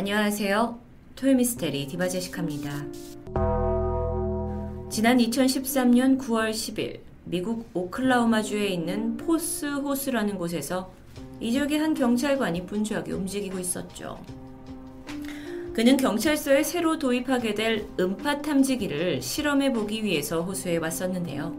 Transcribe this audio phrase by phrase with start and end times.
[0.00, 0.78] 안녕하세요.
[1.14, 2.70] 토요미스테리 디바제식합니다.
[4.88, 10.90] 지난 2013년 9월 10일 미국 오클라호마주에 있는 포스 호스라는 곳에서
[11.38, 14.18] 이적의 한 경찰관이 분주하게 움직이고 있었죠.
[15.74, 21.54] 그는 경찰서에 새로 도입하게 될 음파 탐지기를 실험해 보기 위해서 호수에 왔었는데요.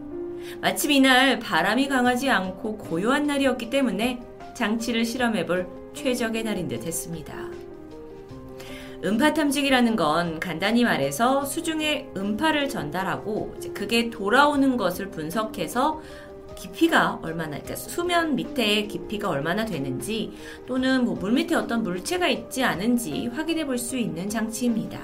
[0.60, 4.20] 마침 이날 바람이 강하지 않고 고요한 날이었기 때문에
[4.56, 7.61] 장치를 실험해 볼 최적의 날인 듯 했습니다.
[9.04, 16.00] 음파 탐지기라는 건 간단히 말해서 수중에 음파를 전달하고 그게 돌아오는 것을 분석해서
[16.56, 20.32] 깊이가 얼마나, 그러니까 수면 밑에 깊이가 얼마나 되는지
[20.66, 25.00] 또는 뭐 물 밑에 어떤 물체가 있지 않은지 확인해 볼 수 있는 장치입니다.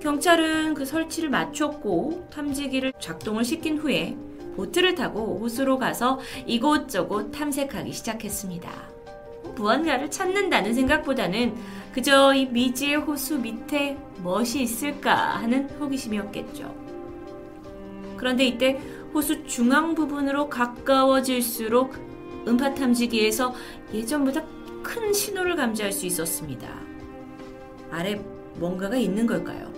[0.00, 4.16] 경찰은 그 설치를 마쳤고 탐지기를 작동을 시킨 후에
[4.54, 8.93] 보트를 타고 호수로 가서 이곳저곳 탐색하기 시작했습니다.
[9.54, 11.54] 무언가를 찾는다는 생각보다는
[11.92, 16.74] 그저 이 미지의 호수 밑에 멋이 있을까 하는 호기심이었겠죠.
[18.16, 18.80] 그런데 이때
[19.12, 21.94] 호수 중앙 부분으로 가까워질수록
[22.48, 23.54] 음파 탐지기에서
[23.92, 24.44] 예전보다
[24.82, 26.68] 큰 신호를 감지할 수 있었습니다.
[27.90, 28.20] 아래
[28.56, 29.72] 뭔가가 있는 걸까요?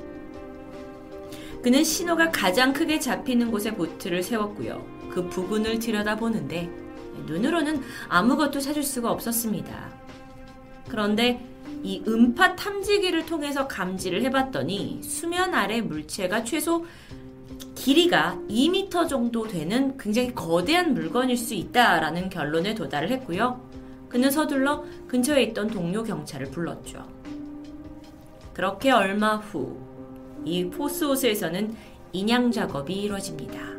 [1.62, 4.84] 그는 신호가 가장 크게 잡히는 곳에 보트를 세웠고요.
[5.10, 6.85] 그 부근을 들여다보는데
[7.26, 9.90] 눈으로는 아무것도 찾을 수가 없었습니다.
[10.88, 11.44] 그런데
[11.82, 16.86] 이 음파 탐지기를 통해서 감지를 해봤더니 수면 아래 물체가 최소
[17.74, 23.60] 길이가 2m 정도 되는 굉장히 거대한 물건일 수 있다라는 결론에 도달을 했고요.
[24.08, 27.06] 그는 서둘러 근처에 있던 동료 경찰을 불렀죠.
[28.54, 29.86] 그렇게 얼마 후
[30.46, 31.74] 이 포스호스에서는
[32.12, 33.75] 인양 작업이 이루어집니다.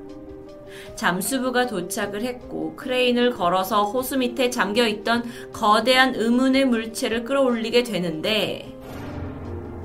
[0.97, 8.73] 잠수부가 도착을 했고 크레인을 걸어서 호수 밑에 잠겨 있던 거대한 의문의 물체를 끌어올리게 되는데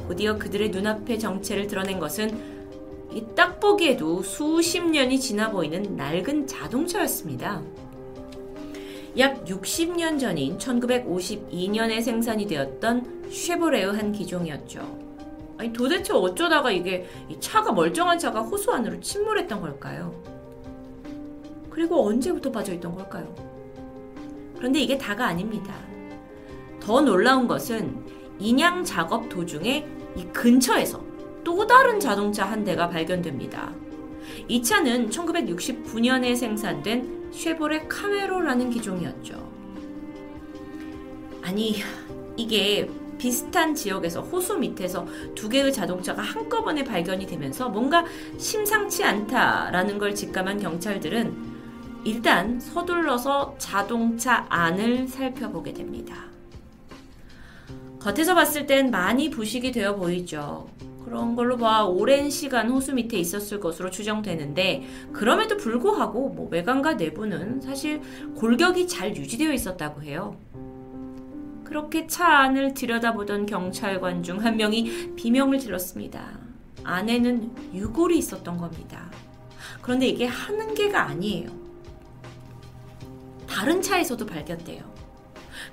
[0.09, 2.53] 곧이어 그들의 눈앞에 정체를 드러낸 것은
[3.37, 7.63] 딱 보기에도 수십 년이 지나 보이는 낡은 자동차였습니다.
[9.19, 15.03] 약 60년 전인 1952년에 생산이 되었던 쉐보레의 한 기종이었죠.
[15.59, 17.07] 아니 도대체 어쩌다가 이게
[17.39, 20.42] 차가 멀쩡한 차가 호수 안으로 침몰했던 걸까요?
[21.73, 23.35] 그리고 언제부터 빠져있던 걸까요?
[24.59, 25.75] 그런데 이게 다가 아닙니다.
[26.79, 28.05] 더 놀라운 것은
[28.39, 31.03] 인양 작업 도중에 이 근처에서
[31.43, 33.73] 또 다른 자동차 한 대가 발견됩니다.
[34.49, 39.51] 이 차는 1969년에 생산된 쉐보레 카메로라는 기종이었죠.
[41.41, 41.77] 아니,
[42.37, 48.05] 이게 비슷한 지역에서 호수 밑에서 두 개의 자동차가 한꺼번에 발견이 되면서 뭔가
[48.37, 51.52] 심상치 않다라는 걸 직감한 경찰들은
[52.05, 56.17] 일단 서둘러서 자동차 안을 살펴보게 됩니다.
[58.01, 60.69] 겉에서 봤을 땐 많이 부식이 되어 보이죠.
[61.05, 64.83] 그런 걸로 봐 오랜 시간 호수 밑에 있었을 것으로 추정되는데
[65.13, 68.01] 그럼에도 불구하고 뭐 외관과 내부는 사실
[68.35, 70.37] 골격이 잘 유지되어 있었다고 해요.
[71.65, 76.39] 그렇게 차 안을 들여다보던 경찰관 중 한 명이 비명을 질렀습니다.
[76.83, 79.11] 안에는 유골이 있었던 겁니다.
[79.81, 81.62] 그런데 이게 하는 개가 아니에요.
[83.53, 84.83] 다른 차에서도 발견돼요.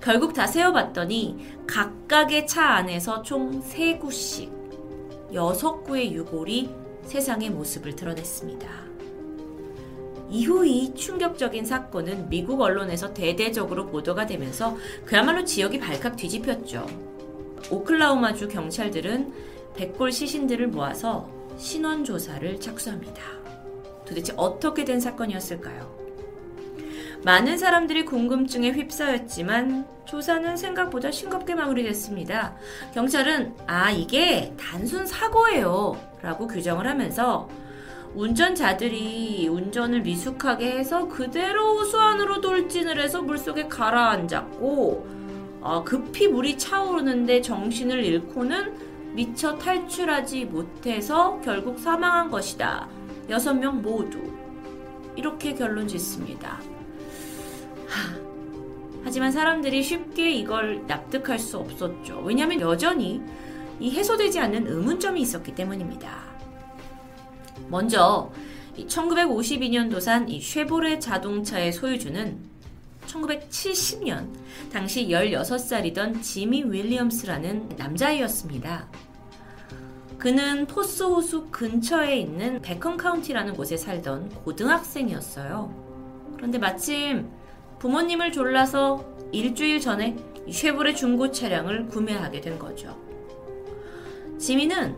[0.01, 6.69] 결국 다 세어봤더니 각각의 차 안에서 총 3구씩 6구의 유골이
[7.05, 8.67] 세상의 모습을 드러냈습니다.
[10.29, 14.75] 이후 이 충격적인 사건은 미국 언론에서 대대적으로 보도가 되면서
[15.05, 16.85] 그야말로 지역이 발칵 뒤집혔죠.
[17.71, 19.33] 오클라호마주 경찰들은
[19.75, 23.21] 백골 시신들을 모아서 신원 조사를 착수합니다.
[24.05, 26.08] 도대체 어떻게 된 사건이었을까요?
[27.23, 32.55] 많은 사람들이 궁금증에 휩싸였지만 조사는 생각보다 싱겁게 마무리됐습니다.
[32.93, 37.49] 경찰은 아 이게 단순 사고예요 라고 규정을 하면서
[38.15, 45.07] 운전자들이 운전을 미숙하게 해서 그대로 호수 안으로 돌진을 해서 물속에 가라앉았고
[45.61, 52.87] 어, 급히 물이 차오르는데 정신을 잃고는 미처 탈출하지 못해서 결국 사망한 것이다.
[53.29, 54.19] 여섯 명 모두
[55.15, 56.59] 이렇게 결론 짓습니다.
[59.03, 62.21] 하지만 사람들이 쉽게 이걸 납득할 수 없었죠.
[62.25, 63.21] 왜냐하면 여전히
[63.79, 66.29] 이 해소되지 않는 의문점이 있었기 때문입니다.
[67.69, 68.31] 먼저
[68.77, 72.37] 1952년도산 이 쉐보레 자동차의 소유주는
[73.07, 74.27] 1970년
[74.71, 78.87] 당시 16살이던 지미 윌리엄스라는 남자이었습니다.
[80.17, 85.73] 그는 포스 호수 근처에 있는 베컨 카운티라는 곳에 살던 고등학생이었어요.
[86.35, 87.29] 그런데 마침
[87.79, 90.17] 부모님을 졸라서 일주일 전에
[90.49, 92.97] 쉐보레 중고 차량을 구매하게 된 거죠.
[94.37, 94.95] 지민은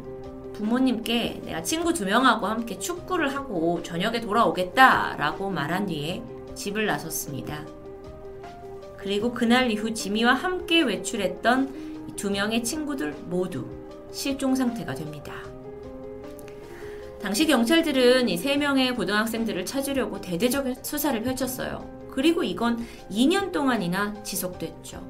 [0.53, 6.21] 부모님께 내가 친구 두 명하고 함께 축구를 하고 저녁에 돌아오겠다라고 말한 뒤에
[6.55, 7.65] 집을 나섰습니다.
[8.97, 13.65] 그리고 그날 이후 지미와 함께 외출했던 두 명의 친구들 모두
[14.11, 15.33] 실종 상태가 됩니다.
[17.21, 22.00] 당시 경찰들은 이 세 명의 고등학생들을 찾으려고 대대적인 수사를 펼쳤어요.
[22.11, 25.05] 그리고 이건 2년 동안이나 지속됐죠.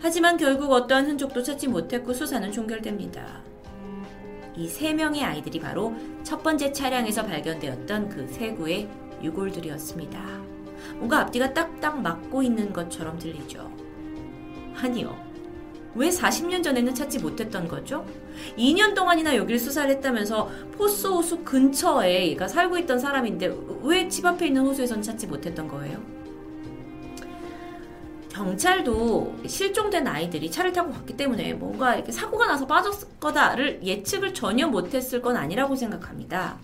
[0.00, 3.42] 하지만 결국 어떠한 흔적도 찾지 못했고 수사는 종결됩니다.
[4.56, 5.94] 이 세 명의 아이들이 바로
[6.24, 8.88] 첫 번째 차량에서 발견되었던 그 세 구의
[9.22, 10.20] 유골들이었습니다.
[10.96, 13.70] 뭔가 앞뒤가 딱딱 맞고 있는 것처럼 들리죠.
[14.76, 15.16] 아니요.
[15.94, 18.04] 왜 40년 전에는 찾지 못했던 거죠?
[18.56, 24.46] 2년 동안이나 여길 수사를 했다면서 포스 호수 근처에 얘가 살고 있던 사람인데 왜 집 앞에
[24.48, 25.98] 있는 호수에선 찾지 못했던 거예요?
[28.42, 34.66] 경찰도 실종된 아이들이 차를 타고 갔기 때문에 뭔가 이렇게 사고가 나서 빠졌을 거다를 예측을 전혀
[34.66, 36.58] 못했을 건 아니라고 생각합니다.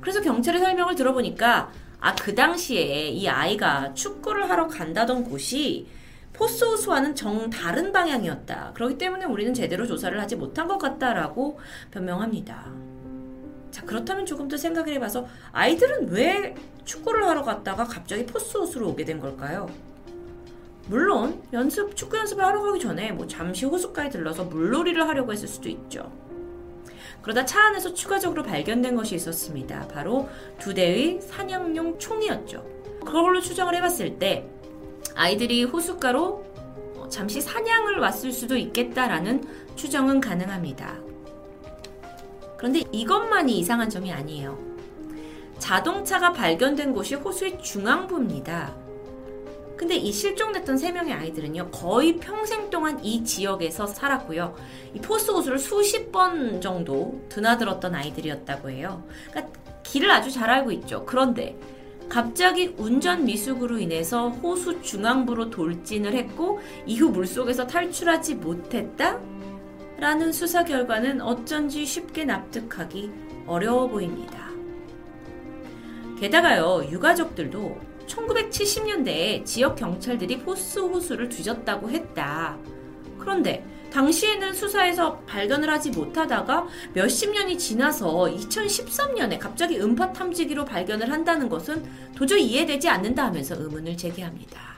[0.00, 5.88] 그래서 경찰의 설명을 들어보니까 아, 그 당시에 이 아이가 축구를 하러 간다던 곳이
[6.34, 8.72] 포스호수와는 정 다른 방향이었다.
[8.74, 11.58] 그렇기 때문에 우리는 제대로 조사를 하지 못한 것 같다라고
[11.90, 12.66] 변명합니다.
[13.72, 16.54] 자, 그렇다면 조금 더 생각을 해봐서 아이들은 왜
[16.84, 19.68] 축구를 하러 갔다가 갑자기 포스호수로 오게 된 걸까요?
[20.86, 25.68] 물론 연습 축구 연습을 하러 가기 전에 뭐 잠시 호숫가에 들러서 물놀이를 하려고 했을 수도
[25.68, 26.10] 있죠.
[27.22, 29.86] 그러다 차 안에서 추가적으로 발견된 것이 있었습니다.
[29.88, 32.66] 바로 두 대의 사냥용 총이었죠.
[33.04, 34.48] 그걸로 추정을 해봤을 때
[35.14, 36.44] 아이들이 호숫가로
[36.96, 39.44] 어, 잠시 사냥을 왔을 수도 있겠다라는
[39.76, 40.98] 추정은 가능합니다.
[42.56, 44.58] 그런데 이것만이 이상한 점이 아니에요.
[45.58, 48.81] 자동차가 발견된 곳이 호수의 중앙부입니다.
[49.82, 54.54] 근데 이 실종됐던 세 명의 아이들은요, 거의 평생 동안 이 지역에서 살았고요.
[54.94, 59.02] 이 포스 호수를 수십 번 정도 드나들었던 아이들이었다고 해요.
[59.28, 59.52] 그러니까
[59.82, 61.04] 길을 아주 잘 알고 있죠.
[61.04, 61.58] 그런데
[62.08, 69.18] 갑자기 운전 미숙으로 인해서 호수 중앙부로 돌진을 했고 이후 물속에서 탈출하지 못했다?
[69.98, 73.10] 라는 수사 결과는 어쩐지 쉽게 납득하기
[73.48, 74.48] 어려워 보입니다.
[76.20, 82.56] 게다가요, 유가족들도 1970년대에 지역 경찰들이 포스 호수를 뒤졌다고 했다.
[83.18, 91.48] 그런데 당시에는 수사에서 발견을 하지 못하다가 몇십 년이 지나서 2013년에 갑자기 음파 탐지기로 발견을 한다는
[91.48, 94.72] 것은 도저히 이해되지 않는다 하면서 의문을 제기합니다.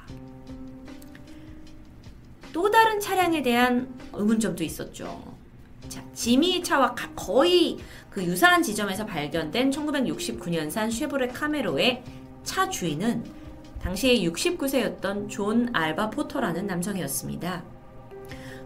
[2.53, 5.35] 또 다른 차량에 대한 의문점도 있었죠.
[5.89, 7.79] 자, 지미 차와 거의
[8.11, 12.03] 그 유사한 지점에서 발견된 1969년산 쉐보레 카메로의
[12.45, 13.25] 차 주인은
[13.83, 17.63] 당시에 69세였던 존 알바 포터라는 남성이었습니다.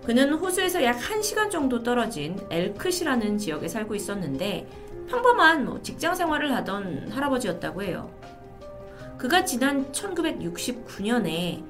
[0.05, 4.69] 그는 호수에서 약 1시간 정도 떨어진 엘크시라는 지역에 살고 있었는데
[5.09, 8.11] 평범한 뭐 직장 생활을 하던 할아버지였다고 해요.
[9.17, 11.65] 그가 지난 1969년에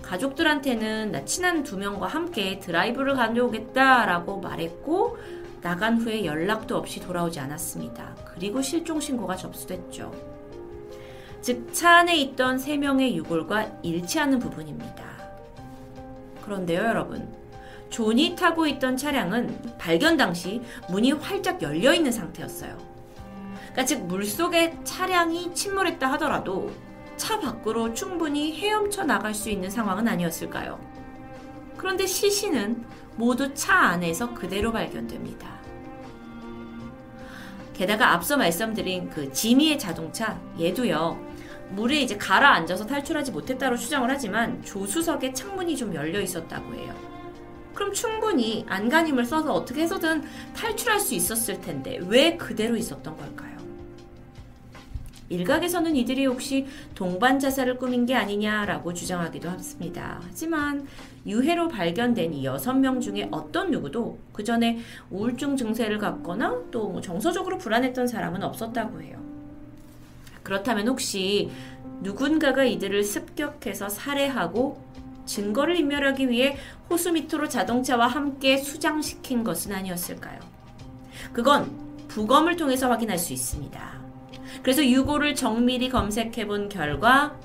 [0.00, 5.18] 가족들한테는 나 친구 두 명과 함께 드라이브를 갔다 오겠다라고 말했고
[5.62, 8.16] 나간 후에 연락도 없이 돌아오지 않았습니다.
[8.34, 10.33] 그리고 실종 신고가 접수됐죠.
[11.44, 15.04] 즉, 차 안에 있던 세 명의 유골과 일치하는 부분입니다.
[16.42, 17.28] 그런데요, 여러분.
[17.90, 22.78] 존이 타고 있던 차량은 발견 당시 문이 활짝 열려 있는 상태였어요.
[23.56, 26.72] 그러니까 즉 물속에 차량이 침몰했다 하더라도
[27.18, 30.80] 차 밖으로 충분히 헤엄쳐 나갈 수 있는 상황은 아니었을까요?
[31.76, 32.86] 그런데 시신은
[33.16, 35.52] 모두 차 안에서 그대로 발견됩니다.
[37.74, 41.33] 게다가 앞서 말씀드린 그 지미의 자동차 얘도요.
[41.70, 46.94] 물에 이제 가라앉아서 탈출하지 못했다고 추정을 하지만 조수석에 창문이 좀 열려 있었다고 해요.
[47.74, 50.22] 그럼 충분히 안간힘을 써서 어떻게 해서든
[50.54, 53.54] 탈출할 수 있었을 텐데 왜 그대로 있었던 걸까요?
[55.28, 60.20] 일각에서는 이들이 혹시 동반 자살을 꾸민 게 아니냐라고 주장하기도 합니다.
[60.22, 60.86] 하지만
[61.26, 64.78] 유해로 발견된 이 여섯 명 중에 어떤 누구도 그 전에
[65.10, 69.33] 우울증 증세를 갖거나 또뭐 정서적으로 불안했던 사람은 없었다고 해요.
[70.44, 71.50] 그렇다면 혹시
[72.00, 74.84] 누군가가 이들을 습격해서 살해하고
[75.26, 76.56] 증거를 인멸하기 위해
[76.88, 80.38] 호수 밑으로 자동차와 함께 수장시킨 것은 아니었을까요?
[81.32, 84.04] 그건 부검을 통해서 확인할 수 있습니다.
[84.62, 87.36] 그래서 유고를 정밀히 검색해 본 결과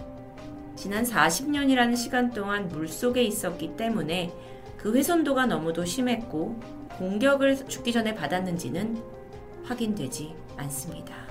[0.75, 4.31] 지난 40년이라는 시간 동안 물속에 있었기 때문에
[4.77, 6.59] 그 훼손도가 너무도 심했고
[6.97, 9.01] 공격을 죽기 전에 받았는지는
[9.63, 11.28] 확인되지 않습니다.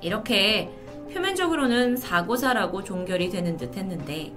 [0.00, 0.70] 이렇게
[1.12, 4.32] 표면적으로는 사고사라고 종결이 되는 듯 했는데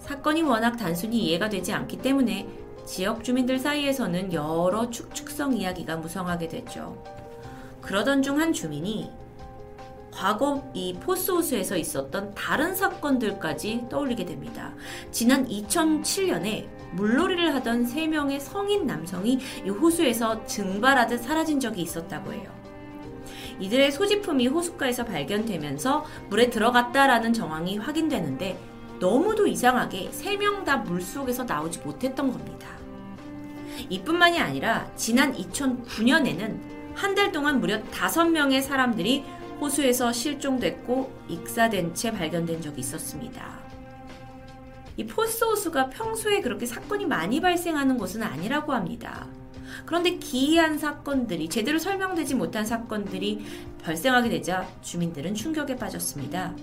[0.00, 2.46] 사건이 워낙 단순히 이해가 되지 않기 때문에
[2.84, 7.02] 지역 주민들 사이에서는 여러 축축성 이야기가 무성하게 됐죠.
[7.80, 9.10] 그러던 중 한 주민이
[10.10, 14.72] 과거 이 포스호수에서 있었던 다른 사건들까지 떠올리게 됩니다.
[15.10, 22.53] 지난 2007년에 물놀이를 하던 3명의 성인 남성이 이 호수에서 증발하듯 사라진 적이 있었다고 해요.
[23.60, 28.58] 이들의 소지품이 호숫가에서 발견되면서 물에 들어갔다라는 정황이 확인되는데
[29.00, 32.68] 너무도 이상하게 3명 다 물속에서 나오지 못했던 겁니다.
[33.88, 39.24] 이뿐만이 아니라 지난 2009년에는 한 달 동안 무려 5명의 사람들이
[39.60, 43.58] 호수에서 실종됐고 익사된 채 발견된 적이 있었습니다.
[44.96, 49.26] 이 포스 호수가 평소에 그렇게 사건이 많이 발생하는 곳은 아니라고 합니다.
[49.86, 53.44] 그런데 기이한 사건들이 제대로 설명되지 못한 사건들이
[53.82, 56.54] 발생하게 되자 주민들은 충격에 빠졌습니다.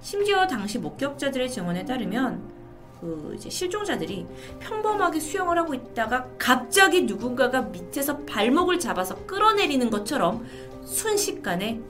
[0.00, 2.60] 심지어 당시 목격자들의 증언에 따르면
[3.00, 4.26] 그 이제 실종자들이
[4.60, 10.46] 평범하게 수영을 하고 있다가 갑자기 누군가가 밑에서 발목을 잡아서 끌어내리는 것처럼
[10.84, 11.80] 순식간에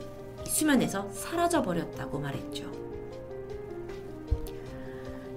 [0.46, 2.89] 수면에서 사라져 버렸다고 말했죠.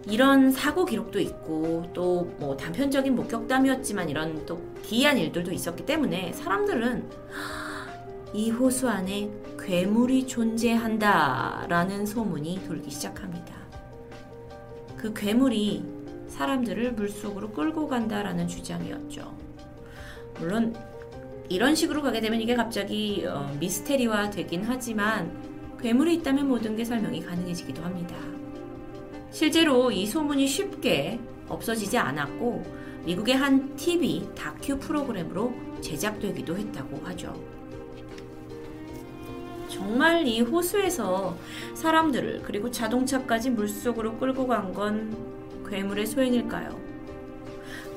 [0.07, 7.09] 이런 사고 기록도 있고 또 뭐 단편적인 목격담이었지만 이런 또 기이한 일들도 있었기 때문에 사람들은
[8.33, 9.29] 이 호수 안에
[9.59, 13.55] 괴물이 존재한다라는 소문이 돌기 시작합니다.
[14.97, 15.85] 그 괴물이
[16.27, 19.33] 사람들을 물속으로 끌고 간다라는 주장이었죠.
[20.39, 20.75] 물론
[21.49, 25.31] 이런 식으로 가게 되면 이게 갑자기 어, 미스테리화 되긴 하지만
[25.79, 28.15] 괴물이 있다면 모든 게 설명이 가능해지기도 합니다.
[29.33, 32.63] 실제로 이 소문이 쉽게 없어지지 않았고
[33.03, 37.33] 미국의 한 TV 다큐 프로그램으로 제작되기도 했다고 하죠.
[39.67, 41.35] 정말 이 호수에서
[41.73, 45.17] 사람들을 그리고 자동차까지 물속으로 끌고 간 건
[45.67, 46.79] 괴물의 소행일까요?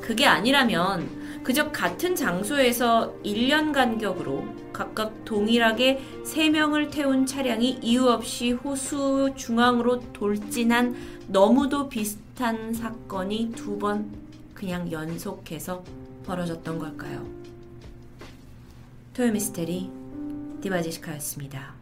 [0.01, 1.07] 그게 아니라면
[1.47, 10.97] 그저 같은 장소에서 1년 간격으로 각각 동일하게 3명을 태운 차량이 이유 없이 호수 중앙으로 돌진한
[11.29, 14.11] 너무도 비슷한 사건이 두 번
[14.55, 15.85] 그냥 연속해서
[16.25, 17.25] 벌어졌던 걸까요?
[19.15, 19.89] 토요미스테리
[20.63, 21.76] 디바제시카였습니다.